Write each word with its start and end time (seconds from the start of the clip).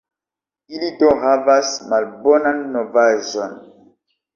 Ili 0.77 0.89
do 1.01 1.11
havas 1.25 1.75
malbonan 1.93 2.67
novaĵon. 2.75 3.59